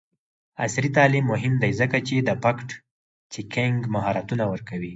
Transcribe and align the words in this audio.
عصري 0.65 0.89
تعلیم 0.97 1.25
مهم 1.33 1.53
دی 1.61 1.71
ځکه 1.81 1.97
چې 2.07 2.15
د 2.19 2.29
فکټ 2.43 2.69
چیکینګ 3.33 3.75
مهارتونه 3.95 4.43
ورکوي. 4.53 4.89